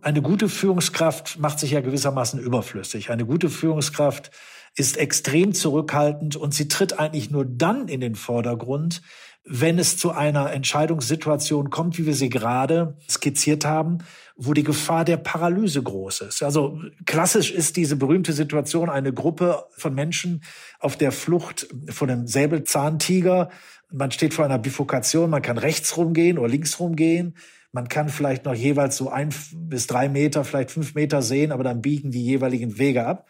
Eine 0.00 0.22
gute 0.22 0.48
Führungskraft 0.48 1.38
macht 1.38 1.60
sich 1.60 1.72
ja 1.72 1.80
gewissermaßen 1.80 2.40
überflüssig. 2.40 3.10
Eine 3.10 3.26
gute 3.26 3.50
Führungskraft 3.50 4.30
ist 4.78 4.96
extrem 4.96 5.54
zurückhaltend 5.54 6.36
und 6.36 6.54
sie 6.54 6.68
tritt 6.68 6.98
eigentlich 7.00 7.30
nur 7.30 7.44
dann 7.44 7.88
in 7.88 8.00
den 8.00 8.14
Vordergrund, 8.14 9.02
wenn 9.44 9.78
es 9.78 9.96
zu 9.96 10.12
einer 10.12 10.52
Entscheidungssituation 10.52 11.70
kommt, 11.70 11.98
wie 11.98 12.06
wir 12.06 12.14
sie 12.14 12.28
gerade 12.28 12.96
skizziert 13.08 13.64
haben, 13.64 13.98
wo 14.36 14.52
die 14.52 14.62
Gefahr 14.62 15.04
der 15.04 15.16
Paralyse 15.16 15.82
groß 15.82 16.20
ist. 16.20 16.42
Also 16.44 16.80
klassisch 17.06 17.50
ist 17.50 17.76
diese 17.76 17.96
berühmte 17.96 18.32
Situation 18.32 18.88
eine 18.88 19.12
Gruppe 19.12 19.64
von 19.70 19.94
Menschen 19.94 20.44
auf 20.78 20.96
der 20.96 21.10
Flucht 21.10 21.66
von 21.88 22.08
einem 22.08 22.26
Säbelzahntiger. 22.28 23.48
Man 23.90 24.12
steht 24.12 24.34
vor 24.34 24.44
einer 24.44 24.58
Bifurkation, 24.58 25.30
man 25.30 25.42
kann 25.42 25.58
rechts 25.58 25.96
rumgehen 25.96 26.38
oder 26.38 26.48
links 26.48 26.78
rumgehen. 26.78 27.34
Man 27.72 27.88
kann 27.88 28.10
vielleicht 28.10 28.44
noch 28.44 28.54
jeweils 28.54 28.96
so 28.96 29.10
ein 29.10 29.30
bis 29.54 29.88
drei 29.88 30.08
Meter, 30.08 30.44
vielleicht 30.44 30.70
fünf 30.70 30.94
Meter 30.94 31.20
sehen, 31.20 31.50
aber 31.50 31.64
dann 31.64 31.82
biegen 31.82 32.12
die 32.12 32.24
jeweiligen 32.24 32.78
Wege 32.78 33.06
ab. 33.06 33.26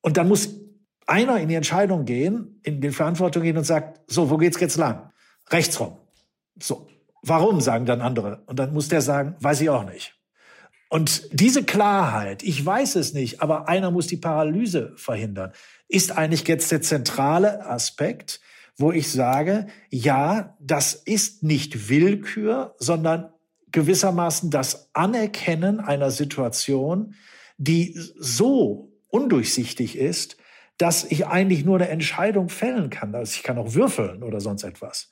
Und 0.00 0.16
dann 0.16 0.28
muss 0.28 0.65
einer 1.06 1.38
in 1.38 1.48
die 1.48 1.54
Entscheidung 1.54 2.04
gehen, 2.04 2.60
in 2.62 2.80
die 2.80 2.90
Verantwortung 2.90 3.42
gehen 3.42 3.56
und 3.56 3.64
sagt, 3.64 4.00
so, 4.10 4.30
wo 4.30 4.36
geht's 4.36 4.60
jetzt 4.60 4.76
lang? 4.76 5.10
Rechts 5.50 5.78
rum. 5.80 5.96
So. 6.60 6.88
Warum, 7.22 7.60
sagen 7.60 7.86
dann 7.86 8.00
andere. 8.00 8.42
Und 8.46 8.58
dann 8.58 8.72
muss 8.72 8.88
der 8.88 9.00
sagen, 9.00 9.34
weiß 9.40 9.60
ich 9.60 9.70
auch 9.70 9.84
nicht. 9.84 10.14
Und 10.88 11.28
diese 11.32 11.64
Klarheit, 11.64 12.44
ich 12.44 12.64
weiß 12.64 12.94
es 12.96 13.12
nicht, 13.12 13.42
aber 13.42 13.68
einer 13.68 13.90
muss 13.90 14.06
die 14.06 14.16
Paralyse 14.16 14.92
verhindern, 14.96 15.52
ist 15.88 16.16
eigentlich 16.16 16.46
jetzt 16.46 16.70
der 16.70 16.82
zentrale 16.82 17.66
Aspekt, 17.66 18.40
wo 18.76 18.92
ich 18.92 19.10
sage, 19.10 19.66
ja, 19.90 20.56
das 20.60 20.94
ist 20.94 21.42
nicht 21.42 21.88
Willkür, 21.88 22.76
sondern 22.78 23.32
gewissermaßen 23.72 24.50
das 24.50 24.90
Anerkennen 24.94 25.80
einer 25.80 26.10
Situation, 26.10 27.14
die 27.58 27.98
so 28.18 28.92
undurchsichtig 29.08 29.98
ist, 29.98 30.36
dass 30.78 31.04
ich 31.04 31.26
eigentlich 31.26 31.64
nur 31.64 31.76
eine 31.76 31.88
Entscheidung 31.88 32.48
fällen 32.48 32.90
kann. 32.90 33.14
Also 33.14 33.34
ich 33.36 33.42
kann 33.42 33.58
auch 33.58 33.74
würfeln 33.74 34.22
oder 34.22 34.40
sonst 34.40 34.64
etwas. 34.64 35.10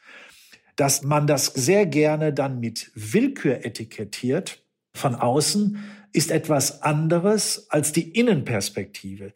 Dass 0.77 1.03
man 1.03 1.27
das 1.27 1.47
sehr 1.47 1.87
gerne 1.87 2.33
dann 2.33 2.61
mit 2.61 2.91
Willkür 2.95 3.65
etikettiert 3.65 4.63
von 4.95 5.15
außen, 5.15 5.79
ist 6.13 6.31
etwas 6.31 6.83
anderes 6.83 7.67
als 7.71 7.93
die 7.93 8.11
Innenperspektive. 8.11 9.33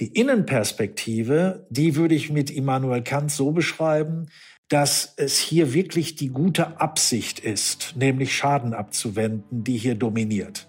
Die 0.00 0.08
Innenperspektive, 0.08 1.66
die 1.70 1.96
würde 1.96 2.14
ich 2.14 2.30
mit 2.30 2.50
Immanuel 2.50 3.02
Kant 3.02 3.30
so 3.30 3.52
beschreiben, 3.52 4.26
dass 4.68 5.14
es 5.16 5.38
hier 5.38 5.72
wirklich 5.72 6.14
die 6.14 6.28
gute 6.28 6.80
Absicht 6.80 7.40
ist, 7.40 7.94
nämlich 7.96 8.36
Schaden 8.36 8.74
abzuwenden, 8.74 9.64
die 9.64 9.78
hier 9.78 9.94
dominiert. 9.94 10.68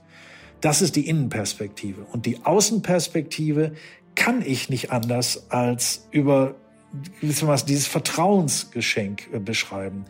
Das 0.62 0.82
ist 0.82 0.96
die 0.96 1.08
Innenperspektive. 1.08 2.02
Und 2.12 2.26
die 2.26 2.44
Außenperspektive 2.44 3.74
kann 4.20 4.44
ich 4.46 4.70
nicht 4.70 4.92
anders 4.92 5.50
als 5.50 6.08
über 6.12 6.56
gewissermaßen 7.22 7.66
dieses 7.66 7.88
Vertrauensgeschenk 7.88 9.30
äh, 9.32 9.40
beschreiben. 9.40 10.06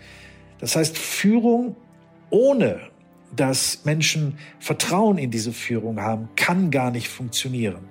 Das 0.59 0.75
heißt, 0.75 0.97
Führung 0.97 1.75
ohne 2.31 2.79
dass 3.35 3.85
Menschen 3.85 4.39
Vertrauen 4.59 5.19
in 5.19 5.29
diese 5.29 5.53
Führung 5.53 6.01
haben, 6.01 6.29
kann 6.35 6.71
gar 6.71 6.89
nicht 6.89 7.07
funktionieren. 7.07 7.87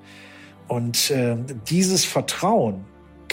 Und 0.67 1.13
äh, 1.13 1.37
dieses 1.69 2.05
Vertrauen 2.05 2.85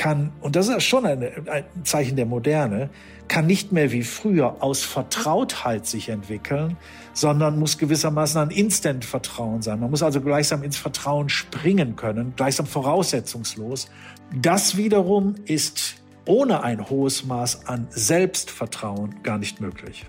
kann, 0.05 0.31
und 0.39 0.55
das 0.55 0.67
ist 0.67 0.83
schon 0.83 1.03
ein, 1.07 1.23
ein 1.47 1.63
Zeichen 1.83 2.15
der 2.15 2.27
Moderne, 2.27 2.91
kann 3.27 3.47
nicht 3.47 3.71
mehr 3.71 3.91
wie 3.91 4.03
früher 4.03 4.61
aus 4.61 4.83
Vertrautheit 4.83 5.87
sich 5.87 6.09
entwickeln, 6.09 6.77
sondern 7.13 7.57
muss 7.57 7.79
gewissermaßen 7.79 8.39
ein 8.39 8.51
Instant-Vertrauen 8.51 9.63
sein. 9.63 9.79
Man 9.79 9.89
muss 9.89 10.03
also 10.03 10.21
gleichsam 10.21 10.61
ins 10.61 10.77
Vertrauen 10.77 11.29
springen 11.29 11.95
können, 11.95 12.33
gleichsam 12.35 12.67
voraussetzungslos. 12.67 13.87
Das 14.31 14.77
wiederum 14.77 15.33
ist 15.45 15.95
ohne 16.27 16.61
ein 16.61 16.87
hohes 16.87 17.25
Maß 17.25 17.65
an 17.65 17.87
Selbstvertrauen 17.89 19.23
gar 19.23 19.39
nicht 19.39 19.59
möglich. 19.59 20.05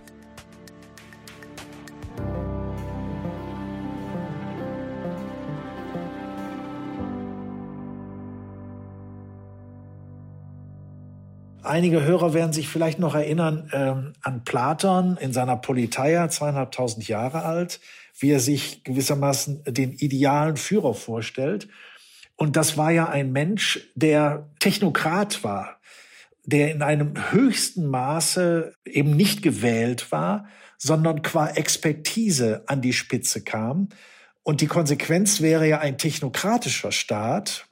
Einige 11.66 12.04
Hörer 12.04 12.32
werden 12.32 12.52
sich 12.52 12.68
vielleicht 12.68 12.98
noch 12.98 13.14
erinnern 13.14 13.68
ähm, 13.72 14.12
an 14.22 14.44
Platon 14.44 15.16
in 15.20 15.32
seiner 15.32 15.56
Politeia, 15.56 16.28
zweieinhalbtausend 16.28 17.08
Jahre 17.08 17.44
alt, 17.44 17.80
wie 18.18 18.30
er 18.30 18.40
sich 18.40 18.84
gewissermaßen 18.84 19.64
den 19.64 19.92
idealen 19.92 20.56
Führer 20.56 20.94
vorstellt. 20.94 21.68
Und 22.36 22.56
das 22.56 22.76
war 22.76 22.92
ja 22.92 23.08
ein 23.08 23.32
Mensch, 23.32 23.80
der 23.94 24.48
Technokrat 24.60 25.42
war, 25.42 25.80
der 26.44 26.70
in 26.70 26.82
einem 26.82 27.32
höchsten 27.32 27.86
Maße 27.86 28.72
eben 28.84 29.16
nicht 29.16 29.42
gewählt 29.42 30.12
war, 30.12 30.46
sondern 30.78 31.22
qua 31.22 31.48
Expertise 31.48 32.62
an 32.66 32.80
die 32.80 32.92
Spitze 32.92 33.42
kam. 33.42 33.88
Und 34.44 34.60
die 34.60 34.68
Konsequenz 34.68 35.40
wäre 35.40 35.66
ja 35.66 35.80
ein 35.80 35.98
technokratischer 35.98 36.92
Staat, 36.92 37.66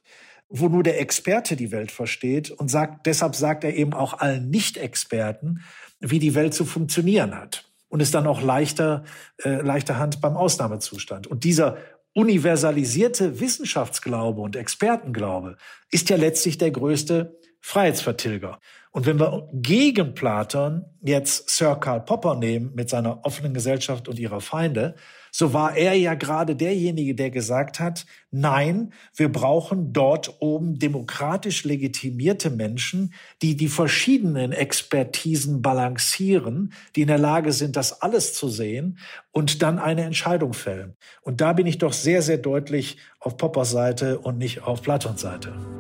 wo 0.49 0.69
nur 0.69 0.83
der 0.83 1.01
Experte 1.01 1.57
die 1.57 1.73
Welt 1.73 1.91
versteht 1.91 2.51
und 2.51 2.69
sagt, 2.71 3.07
deshalb 3.07 3.35
sagt 3.35 3.65
er 3.65 3.75
eben 3.75 3.93
auch 3.93 4.15
allen 4.15 4.51
Nicht-Experten, 4.51 5.63
wie 6.01 6.19
die 6.19 6.35
Welt 6.35 6.55
zu 6.55 6.65
funktionieren 6.65 7.35
hat. 7.35 7.71
Und 7.89 8.01
ist 8.01 8.15
dann 8.15 8.27
auch 8.27 8.43
leichter, 8.43 9.05
äh, 9.45 9.63
leichter 9.63 9.99
Hand 9.99 10.21
beim 10.21 10.37
Ausnahmezustand. 10.37 11.29
Und 11.29 11.45
dieser 11.45 11.77
universalisierte 12.13 13.41
Wissenschaftsglaube 13.41 14.41
und 14.41 14.57
Expertenglaube 14.57 15.57
ist 15.91 16.11
ja 16.11 16.17
letztlich 16.17 16.59
der 16.59 16.71
größte 16.71 17.39
Freiheitsvertilger. 17.67 18.61
Und 18.91 19.07
wenn 19.07 19.19
wir 19.19 19.49
gegen 19.55 20.13
Platon 20.15 20.85
jetzt 21.01 21.49
Sir 21.49 21.77
Karl 21.77 22.03
Popper 22.03 22.35
nehmen 22.35 22.73
mit 22.75 22.91
seiner 22.91 23.25
offenen 23.25 23.55
Gesellschaft 23.55 24.07
und 24.07 24.19
ihrer 24.19 24.43
Feinde, 24.43 24.97
so 25.33 25.55
war 25.55 25.75
er 25.75 25.95
ja 25.95 26.13
gerade 26.13 26.57
derjenige, 26.57 27.15
der 27.15 27.31
gesagt 27.31 27.81
hat, 27.81 28.05
nein, 28.31 28.93
wir 29.17 29.33
brauchen 29.33 29.95
dort 29.95 30.43
oben 30.43 30.79
demokratisch 30.79 31.65
legitimierte 31.65 32.51
Menschen, 32.51 33.15
die 33.41 33.57
die 33.57 33.69
verschiedenen 33.69 34.53
Expertisen 34.53 35.63
balancieren, 35.63 36.75
die 36.97 37.01
in 37.01 37.09
der 37.09 37.19
Lage 37.19 37.53
sind, 37.53 37.77
das 37.77 38.03
alles 38.03 38.35
zu 38.35 38.51
sehen 38.51 38.99
und 39.33 39.63
dann 39.63 39.79
eine 39.79 40.03
Entscheidung 40.03 40.53
fällen. 40.53 40.97
Und 41.23 41.41
da 41.41 41.55
bin 41.55 41.67
ich 41.67 41.79
doch 41.79 41.95
sehr, 41.95 42.21
sehr 42.21 42.39
deutlich 42.39 42.99
auf 43.21 43.39
Poppers 43.39 43.71
Seite 43.71 44.19
und 44.19 44.37
nicht 44.37 44.63
auf 44.65 44.83
Platons 44.83 45.23
Seite. 45.23 45.74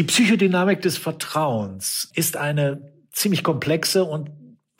Die 0.00 0.06
Psychodynamik 0.06 0.80
des 0.80 0.96
Vertrauens 0.96 2.10
ist 2.14 2.38
eine 2.38 2.90
ziemlich 3.12 3.44
komplexe 3.44 4.02
und 4.02 4.30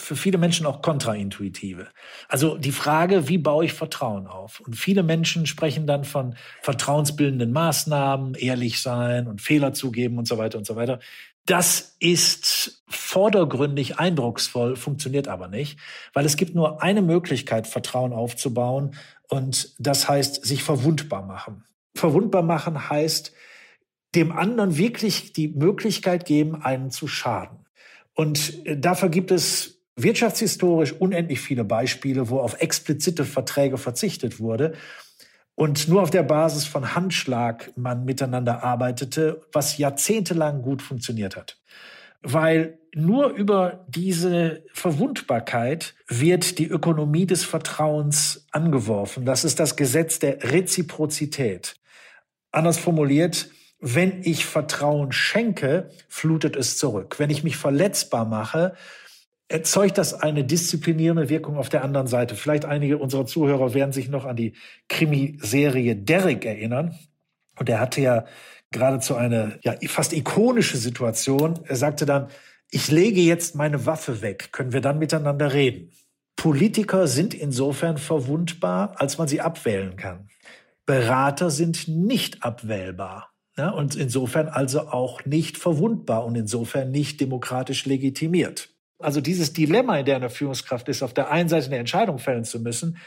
für 0.00 0.16
viele 0.16 0.38
Menschen 0.38 0.64
auch 0.64 0.80
kontraintuitive. 0.80 1.88
Also 2.26 2.56
die 2.56 2.72
Frage, 2.72 3.28
wie 3.28 3.36
baue 3.36 3.66
ich 3.66 3.74
Vertrauen 3.74 4.26
auf? 4.26 4.60
Und 4.60 4.76
viele 4.76 5.02
Menschen 5.02 5.44
sprechen 5.44 5.86
dann 5.86 6.04
von 6.04 6.36
vertrauensbildenden 6.62 7.52
Maßnahmen, 7.52 8.32
ehrlich 8.32 8.80
sein 8.80 9.26
und 9.26 9.42
Fehler 9.42 9.74
zugeben 9.74 10.16
und 10.16 10.26
so 10.26 10.38
weiter 10.38 10.56
und 10.56 10.66
so 10.66 10.74
weiter. 10.74 11.00
Das 11.44 11.96
ist 11.98 12.82
vordergründig 12.88 13.98
eindrucksvoll, 13.98 14.74
funktioniert 14.74 15.28
aber 15.28 15.48
nicht, 15.48 15.78
weil 16.14 16.24
es 16.24 16.38
gibt 16.38 16.54
nur 16.54 16.82
eine 16.82 17.02
Möglichkeit, 17.02 17.66
Vertrauen 17.66 18.14
aufzubauen 18.14 18.96
und 19.28 19.74
das 19.78 20.08
heißt, 20.08 20.46
sich 20.46 20.62
verwundbar 20.62 21.26
machen. 21.26 21.66
Verwundbar 21.94 22.42
machen 22.42 22.88
heißt, 22.88 23.34
dem 24.14 24.32
anderen 24.32 24.76
wirklich 24.76 25.32
die 25.32 25.48
Möglichkeit 25.48 26.24
geben, 26.24 26.62
einen 26.62 26.90
zu 26.90 27.06
schaden. 27.06 27.66
Und 28.14 28.66
äh, 28.66 28.76
dafür 28.76 29.08
gibt 29.08 29.30
es 29.30 29.80
wirtschaftshistorisch 29.96 30.92
unendlich 30.92 31.40
viele 31.40 31.64
Beispiele, 31.64 32.28
wo 32.30 32.38
auf 32.38 32.60
explizite 32.60 33.24
Verträge 33.24 33.78
verzichtet 33.78 34.40
wurde 34.40 34.74
und 35.54 35.88
nur 35.88 36.02
auf 36.02 36.10
der 36.10 36.22
Basis 36.22 36.64
von 36.64 36.94
Handschlag 36.94 37.70
man 37.76 38.04
miteinander 38.04 38.64
arbeitete, 38.64 39.42
was 39.52 39.76
jahrzehntelang 39.76 40.62
gut 40.62 40.80
funktioniert 40.80 41.36
hat. 41.36 41.60
Weil 42.22 42.78
nur 42.94 43.28
über 43.28 43.84
diese 43.88 44.64
Verwundbarkeit 44.72 45.94
wird 46.08 46.58
die 46.58 46.66
Ökonomie 46.66 47.26
des 47.26 47.44
Vertrauens 47.44 48.46
angeworfen. 48.52 49.24
Das 49.24 49.44
ist 49.44 49.60
das 49.60 49.76
Gesetz 49.76 50.18
der 50.18 50.42
Reziprozität. 50.42 51.76
Anders 52.52 52.78
formuliert, 52.78 53.50
wenn 53.80 54.22
ich 54.22 54.44
Vertrauen 54.44 55.12
schenke, 55.12 55.90
flutet 56.08 56.56
es 56.56 56.76
zurück. 56.76 57.18
Wenn 57.18 57.30
ich 57.30 57.44
mich 57.44 57.56
verletzbar 57.56 58.26
mache, 58.26 58.74
erzeugt 59.48 59.98
das 59.98 60.14
eine 60.14 60.44
disziplinierende 60.44 61.28
Wirkung 61.28 61.56
auf 61.56 61.68
der 61.68 61.82
anderen 61.82 62.06
Seite. 62.06 62.36
Vielleicht 62.36 62.64
einige 62.64 62.98
unserer 62.98 63.26
Zuhörer 63.26 63.74
werden 63.74 63.92
sich 63.92 64.08
noch 64.08 64.24
an 64.24 64.36
die 64.36 64.52
Krimiserie 64.88 65.96
Derrick 65.96 66.44
erinnern. 66.44 66.96
Und 67.58 67.68
er 67.68 67.80
hatte 67.80 68.00
ja 68.00 68.26
geradezu 68.70 69.16
eine 69.16 69.58
ja, 69.62 69.74
fast 69.88 70.12
ikonische 70.12 70.76
Situation. 70.76 71.58
Er 71.66 71.76
sagte 71.76 72.06
dann, 72.06 72.28
ich 72.70 72.90
lege 72.90 73.20
jetzt 73.20 73.56
meine 73.56 73.86
Waffe 73.86 74.22
weg, 74.22 74.50
können 74.52 74.72
wir 74.72 74.80
dann 74.80 74.98
miteinander 74.98 75.52
reden. 75.52 75.90
Politiker 76.36 77.08
sind 77.08 77.34
insofern 77.34 77.98
verwundbar, 77.98 78.94
als 79.00 79.18
man 79.18 79.26
sie 79.26 79.40
abwählen 79.40 79.96
kann. 79.96 80.28
Berater 80.86 81.50
sind 81.50 81.88
nicht 81.88 82.42
abwählbar. 82.44 83.29
Ja, 83.56 83.70
und 83.70 83.96
insofern 83.96 84.48
also 84.48 84.88
auch 84.88 85.24
nicht 85.24 85.58
verwundbar 85.58 86.24
und 86.24 86.36
insofern 86.36 86.90
nicht 86.90 87.20
demokratisch 87.20 87.84
legitimiert. 87.84 88.70
Also 88.98 89.20
dieses 89.20 89.52
Dilemma, 89.52 89.98
in 89.98 90.06
der 90.06 90.16
eine 90.16 90.30
Führungskraft 90.30 90.88
ist, 90.88 91.02
auf 91.02 91.14
der 91.14 91.30
einen 91.30 91.48
Seite 91.48 91.66
eine 91.66 91.78
Entscheidung 91.78 92.18
fällen 92.18 92.44
zu 92.44 92.60
müssen 92.60 92.98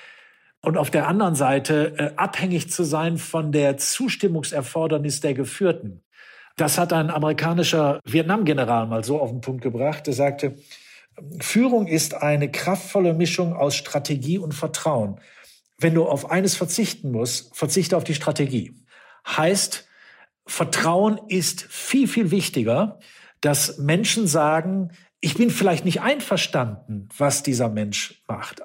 und 0.61 0.77
auf 0.77 0.89
der 0.89 1.07
anderen 1.07 1.35
Seite 1.35 1.93
äh, 1.97 2.11
abhängig 2.15 2.71
zu 2.71 2.83
sein 2.83 3.17
von 3.17 3.51
der 3.51 3.77
Zustimmungserfordernis 3.77 5.21
der 5.21 5.33
Geführten. 5.33 6.01
Das 6.55 6.77
hat 6.77 6.93
ein 6.93 7.09
amerikanischer 7.09 7.99
Vietnam-General 8.05 8.87
mal 8.87 9.03
so 9.03 9.19
auf 9.19 9.29
den 9.29 9.41
Punkt 9.41 9.63
gebracht. 9.63 10.07
Er 10.07 10.13
sagte, 10.13 10.55
Führung 11.39 11.87
ist 11.87 12.15
eine 12.15 12.49
kraftvolle 12.49 13.13
Mischung 13.13 13.53
aus 13.53 13.75
Strategie 13.75 14.37
und 14.37 14.53
Vertrauen. 14.53 15.19
Wenn 15.79 15.95
du 15.95 16.05
auf 16.05 16.31
eines 16.31 16.55
verzichten 16.55 17.11
musst, 17.11 17.55
verzichte 17.55 17.97
auf 17.97 18.03
die 18.03 18.13
Strategie. 18.13 18.73
Heißt, 19.27 19.87
Vertrauen 20.45 21.19
ist 21.27 21.63
viel, 21.63 22.07
viel 22.07 22.31
wichtiger, 22.31 22.99
dass 23.41 23.77
Menschen 23.77 24.27
sagen, 24.27 24.91
ich 25.19 25.35
bin 25.35 25.49
vielleicht 25.49 25.85
nicht 25.85 26.01
einverstanden, 26.01 27.07
was 27.17 27.43
dieser 27.43 27.69
Mensch 27.69 28.21
macht, 28.27 28.61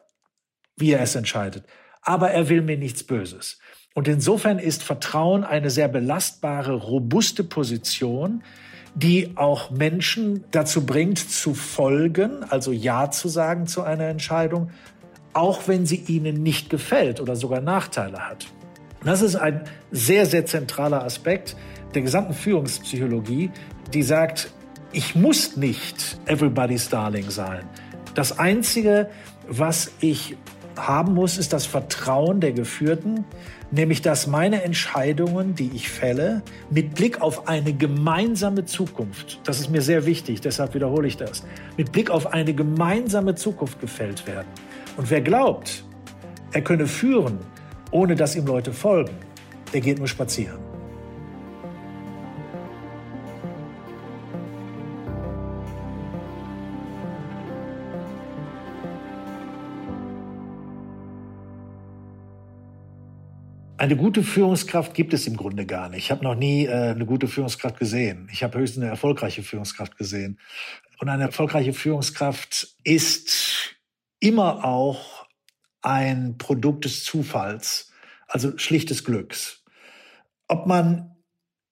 wie 0.76 0.92
er 0.92 1.00
es 1.00 1.14
entscheidet, 1.14 1.64
aber 2.02 2.30
er 2.30 2.48
will 2.48 2.62
mir 2.62 2.76
nichts 2.76 3.04
Böses. 3.04 3.58
Und 3.94 4.08
insofern 4.08 4.58
ist 4.58 4.82
Vertrauen 4.82 5.44
eine 5.44 5.70
sehr 5.70 5.88
belastbare, 5.88 6.74
robuste 6.74 7.44
Position, 7.44 8.42
die 8.94 9.36
auch 9.36 9.70
Menschen 9.70 10.44
dazu 10.50 10.84
bringt, 10.84 11.18
zu 11.18 11.54
folgen, 11.54 12.44
also 12.44 12.72
Ja 12.72 13.10
zu 13.10 13.28
sagen 13.28 13.66
zu 13.66 13.82
einer 13.82 14.06
Entscheidung, 14.06 14.70
auch 15.32 15.68
wenn 15.68 15.86
sie 15.86 16.02
ihnen 16.06 16.42
nicht 16.42 16.70
gefällt 16.70 17.20
oder 17.20 17.36
sogar 17.36 17.60
Nachteile 17.60 18.28
hat. 18.28 18.46
Das 19.04 19.22
ist 19.22 19.36
ein 19.36 19.62
sehr, 19.90 20.26
sehr 20.26 20.46
zentraler 20.46 21.04
Aspekt 21.04 21.56
der 21.94 22.02
gesamten 22.02 22.34
Führungspsychologie, 22.34 23.50
die 23.94 24.02
sagt, 24.02 24.50
ich 24.92 25.14
muss 25.14 25.56
nicht 25.56 26.18
everybody's 26.26 26.88
darling 26.88 27.30
sein. 27.30 27.64
Das 28.14 28.38
Einzige, 28.38 29.08
was 29.48 29.92
ich 30.00 30.36
haben 30.76 31.14
muss, 31.14 31.38
ist 31.38 31.52
das 31.52 31.66
Vertrauen 31.66 32.40
der 32.40 32.52
Geführten, 32.52 33.24
nämlich 33.70 34.02
dass 34.02 34.26
meine 34.26 34.62
Entscheidungen, 34.62 35.54
die 35.54 35.70
ich 35.74 35.88
fälle, 35.88 36.42
mit 36.70 36.94
Blick 36.94 37.20
auf 37.20 37.48
eine 37.48 37.72
gemeinsame 37.72 38.64
Zukunft, 38.64 39.40
das 39.44 39.60
ist 39.60 39.70
mir 39.70 39.82
sehr 39.82 40.06
wichtig, 40.06 40.40
deshalb 40.40 40.74
wiederhole 40.74 41.08
ich 41.08 41.16
das, 41.16 41.44
mit 41.76 41.92
Blick 41.92 42.10
auf 42.10 42.32
eine 42.32 42.54
gemeinsame 42.54 43.34
Zukunft 43.34 43.80
gefällt 43.80 44.26
werden. 44.26 44.48
Und 44.96 45.10
wer 45.10 45.20
glaubt, 45.20 45.84
er 46.52 46.62
könne 46.62 46.86
führen, 46.86 47.40
ohne 47.90 48.14
dass 48.14 48.36
ihm 48.36 48.46
Leute 48.46 48.72
folgen, 48.72 49.16
der 49.72 49.80
geht 49.80 49.98
nur 49.98 50.08
spazieren. 50.08 50.58
Eine 63.78 63.94
gute 63.96 64.24
Führungskraft 64.24 64.92
gibt 64.92 65.14
es 65.14 65.28
im 65.28 65.36
Grunde 65.36 65.64
gar 65.64 65.88
nicht. 65.88 65.98
Ich 65.98 66.10
habe 66.10 66.24
noch 66.24 66.34
nie 66.34 66.66
äh, 66.66 66.90
eine 66.90 67.06
gute 67.06 67.28
Führungskraft 67.28 67.78
gesehen. 67.78 68.28
Ich 68.32 68.42
habe 68.42 68.58
höchstens 68.58 68.82
eine 68.82 68.90
erfolgreiche 68.90 69.44
Führungskraft 69.44 69.96
gesehen. 69.96 70.40
Und 70.98 71.08
eine 71.08 71.22
erfolgreiche 71.22 71.72
Führungskraft 71.72 72.74
ist 72.82 73.76
immer 74.18 74.64
auch 74.64 75.17
ein 75.88 76.36
Produkt 76.36 76.84
des 76.84 77.02
Zufalls, 77.02 77.90
also 78.26 78.58
schlichtes 78.58 79.04
Glücks. 79.04 79.64
Ob 80.46 80.66
man 80.66 81.16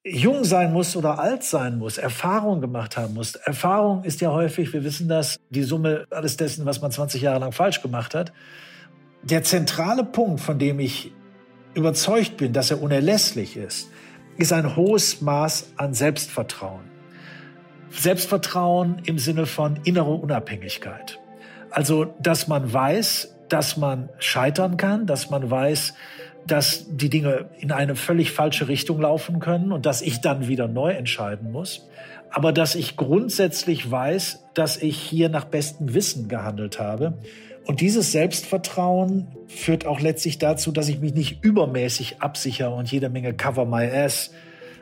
jung 0.04 0.44
sein 0.44 0.72
muss 0.72 0.96
oder 0.96 1.18
alt 1.18 1.42
sein 1.42 1.78
muss, 1.78 1.98
Erfahrung 1.98 2.60
gemacht 2.62 2.96
haben 2.96 3.12
muss. 3.14 3.34
Erfahrung 3.34 4.04
ist 4.04 4.20
ja 4.22 4.30
häufig, 4.30 4.72
wir 4.72 4.84
wissen 4.84 5.08
das, 5.08 5.38
die 5.50 5.64
Summe 5.64 6.06
alles 6.10 6.36
dessen, 6.36 6.64
was 6.64 6.80
man 6.80 6.90
20 6.90 7.20
Jahre 7.20 7.40
lang 7.40 7.52
falsch 7.52 7.82
gemacht 7.82 8.14
hat. 8.14 8.32
Der 9.22 9.42
zentrale 9.42 10.04
Punkt, 10.04 10.40
von 10.40 10.58
dem 10.58 10.80
ich 10.80 11.12
überzeugt 11.74 12.38
bin, 12.38 12.54
dass 12.54 12.70
er 12.70 12.80
unerlässlich 12.80 13.56
ist, 13.56 13.90
ist 14.38 14.52
ein 14.52 14.76
hohes 14.76 15.20
Maß 15.20 15.72
an 15.76 15.92
Selbstvertrauen. 15.92 16.84
Selbstvertrauen 17.90 19.02
im 19.04 19.18
Sinne 19.18 19.44
von 19.44 19.76
innerer 19.84 20.22
Unabhängigkeit. 20.22 21.18
Also, 21.70 22.14
dass 22.20 22.48
man 22.48 22.72
weiß, 22.72 23.35
dass 23.48 23.76
man 23.76 24.08
scheitern 24.18 24.76
kann, 24.76 25.06
dass 25.06 25.30
man 25.30 25.50
weiß, 25.50 25.94
dass 26.46 26.86
die 26.88 27.10
Dinge 27.10 27.46
in 27.58 27.72
eine 27.72 27.96
völlig 27.96 28.30
falsche 28.30 28.68
Richtung 28.68 29.00
laufen 29.00 29.40
können 29.40 29.72
und 29.72 29.86
dass 29.86 30.02
ich 30.02 30.20
dann 30.20 30.48
wieder 30.48 30.68
neu 30.68 30.92
entscheiden 30.92 31.50
muss. 31.50 31.88
Aber 32.30 32.52
dass 32.52 32.74
ich 32.74 32.96
grundsätzlich 32.96 33.90
weiß, 33.90 34.44
dass 34.54 34.76
ich 34.76 34.98
hier 34.98 35.28
nach 35.28 35.44
bestem 35.44 35.94
Wissen 35.94 36.28
gehandelt 36.28 36.78
habe. 36.78 37.18
Und 37.66 37.80
dieses 37.80 38.12
Selbstvertrauen 38.12 39.26
führt 39.48 39.86
auch 39.86 40.00
letztlich 40.00 40.38
dazu, 40.38 40.70
dass 40.70 40.88
ich 40.88 41.00
mich 41.00 41.14
nicht 41.14 41.44
übermäßig 41.44 42.20
absichere 42.20 42.70
und 42.70 42.90
jede 42.90 43.08
Menge 43.08 43.34
Cover 43.34 43.64
My 43.64 43.90
Ass 43.90 44.30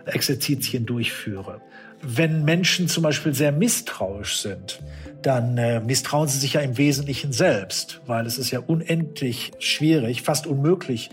Exerzitien 0.07 0.85
durchführe. 0.85 1.61
Wenn 2.07 2.45
Menschen 2.45 2.87
zum 2.87 3.03
Beispiel 3.03 3.33
sehr 3.33 3.51
misstrauisch 3.51 4.37
sind, 4.37 4.81
dann 5.23 5.57
äh, 5.57 5.81
misstrauen 5.81 6.29
sie 6.29 6.39
sich 6.39 6.53
ja 6.53 6.61
im 6.61 6.77
Wesentlichen 6.77 7.33
selbst, 7.33 8.03
weil 8.07 8.27
es 8.27 8.37
ist 8.37 8.51
ja 8.51 8.61
unendlich 8.61 9.53
schwierig, 9.59 10.21
fast 10.21 10.47
unmöglich, 10.47 11.09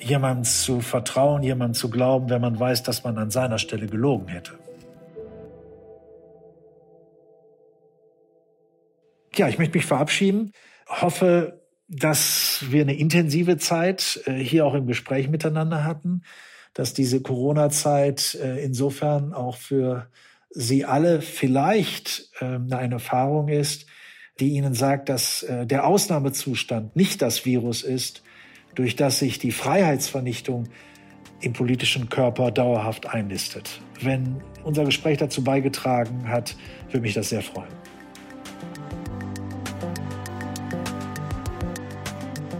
jemandem 0.00 0.44
zu 0.44 0.80
vertrauen, 0.80 1.42
jemandem 1.42 1.74
zu 1.74 1.90
glauben, 1.90 2.30
wenn 2.30 2.40
man 2.40 2.58
weiß, 2.58 2.84
dass 2.84 3.04
man 3.04 3.18
an 3.18 3.30
seiner 3.30 3.58
Stelle 3.58 3.86
gelogen 3.86 4.28
hätte. 4.28 4.52
Ja, 9.34 9.48
ich 9.48 9.58
möchte 9.58 9.76
mich 9.76 9.86
verabschieden, 9.86 10.52
hoffe, 10.88 11.60
dass 11.88 12.64
wir 12.68 12.80
eine 12.80 12.96
intensive 12.96 13.58
Zeit 13.58 14.20
äh, 14.24 14.32
hier 14.32 14.64
auch 14.64 14.74
im 14.74 14.86
Gespräch 14.86 15.28
miteinander 15.28 15.84
hatten, 15.84 16.22
dass 16.74 16.94
diese 16.94 17.20
Corona-Zeit 17.20 18.38
äh, 18.42 18.62
insofern 18.64 19.32
auch 19.32 19.56
für 19.56 20.08
Sie 20.50 20.84
alle 20.84 21.20
vielleicht 21.20 22.30
äh, 22.40 22.44
eine 22.44 22.94
Erfahrung 22.94 23.48
ist, 23.48 23.86
die 24.40 24.50
Ihnen 24.50 24.74
sagt, 24.74 25.08
dass 25.08 25.42
äh, 25.42 25.66
der 25.66 25.86
Ausnahmezustand 25.86 26.96
nicht 26.96 27.22
das 27.22 27.44
Virus 27.44 27.82
ist, 27.82 28.22
durch 28.74 28.96
das 28.96 29.18
sich 29.18 29.38
die 29.38 29.52
Freiheitsvernichtung 29.52 30.68
im 31.40 31.52
politischen 31.52 32.08
Körper 32.08 32.50
dauerhaft 32.50 33.06
einlistet. 33.06 33.80
Wenn 34.00 34.40
unser 34.64 34.84
Gespräch 34.84 35.18
dazu 35.18 35.42
beigetragen 35.42 36.28
hat, 36.28 36.56
würde 36.86 37.00
mich 37.00 37.14
das 37.14 37.30
sehr 37.30 37.42
freuen. 37.42 37.87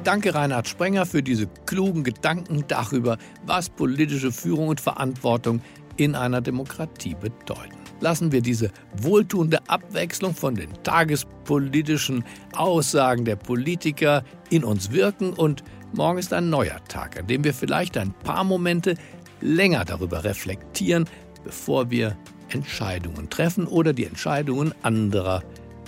Danke, 0.08 0.34
Reinhard 0.34 0.66
Sprenger, 0.66 1.04
für 1.04 1.22
diese 1.22 1.48
klugen 1.66 2.02
Gedanken 2.02 2.64
darüber, 2.66 3.18
was 3.44 3.68
politische 3.68 4.32
Führung 4.32 4.68
und 4.68 4.80
Verantwortung 4.80 5.60
in 5.98 6.14
einer 6.14 6.40
Demokratie 6.40 7.14
bedeuten. 7.14 7.76
Lassen 8.00 8.32
wir 8.32 8.40
diese 8.40 8.70
wohltuende 8.96 9.58
Abwechslung 9.68 10.34
von 10.34 10.54
den 10.54 10.70
tagespolitischen 10.82 12.24
Aussagen 12.56 13.26
der 13.26 13.36
Politiker 13.36 14.24
in 14.48 14.64
uns 14.64 14.92
wirken 14.92 15.34
und 15.34 15.62
morgen 15.92 16.16
ist 16.16 16.32
ein 16.32 16.48
neuer 16.48 16.82
Tag, 16.88 17.18
an 17.18 17.26
dem 17.26 17.44
wir 17.44 17.52
vielleicht 17.52 17.98
ein 17.98 18.14
paar 18.14 18.44
Momente 18.44 18.94
länger 19.42 19.84
darüber 19.84 20.24
reflektieren, 20.24 21.04
bevor 21.44 21.90
wir 21.90 22.16
Entscheidungen 22.48 23.28
treffen 23.28 23.66
oder 23.66 23.92
die 23.92 24.06
Entscheidungen 24.06 24.72
anderer 24.80 25.42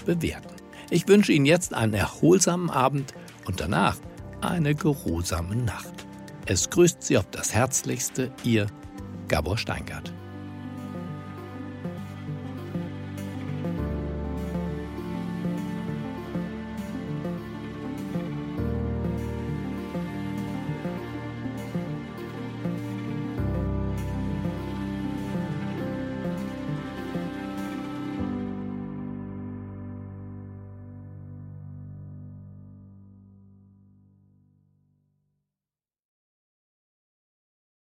bewerten. 0.04 0.56
Ich 0.90 1.08
wünsche 1.08 1.32
Ihnen 1.32 1.46
jetzt 1.46 1.72
einen 1.72 1.94
erholsamen 1.94 2.68
Abend 2.68 3.14
und 3.46 3.60
danach 3.60 3.96
eine 4.42 4.74
geruhsame 4.74 5.56
Nacht. 5.56 6.06
Es 6.46 6.70
grüßt 6.70 7.02
Sie 7.02 7.18
auf 7.18 7.26
das 7.30 7.54
Herzlichste, 7.54 8.32
Ihr 8.44 8.66
Gabor 9.28 9.58
Steingart. 9.58 10.12